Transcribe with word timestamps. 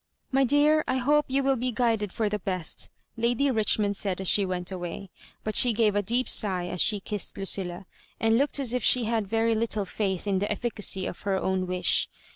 "My 0.31 0.43
dear, 0.43 0.83
I 0.87 0.97
hope 0.97 1.25
you 1.29 1.43
will 1.43 1.55
be 1.57 1.71
guided 1.71 2.11
for 2.11 2.27
the 2.27 2.39
best," 2.39 2.89
Lady 3.17 3.51
Richmond 3.51 3.95
said 3.95 4.19
as 4.19 4.27
she 4.27 4.47
went 4.47 4.71
away; 4.71 4.89
Digitized 4.89 4.95
by 4.95 4.95
VjOOQIC 4.95 5.13
158 5.13 5.13
HISS 5.13 5.35
IC 5.35 5.35
ABJOBTBANSa 5.37 5.43
but 5.43 5.55
she 5.55 5.73
gave 5.73 5.95
a 5.95 6.01
deep 6.01 6.27
sigh 6.29 6.65
as 6.69 6.81
she 6.81 6.99
kissed 6.99 7.37
Lucilla, 7.37 7.85
and 8.19 8.37
looked 8.39 8.59
as 8.59 8.73
if 8.73 8.83
she 8.83 9.03
had 9.03 9.27
very 9.27 9.53
little 9.53 9.85
faith 9.85 10.25
Id 10.25 10.39
the 10.39 10.51
efficacy 10.51 11.05
of 11.05 11.21
her 11.21 11.37
own 11.37 11.67
wish. 11.67 12.09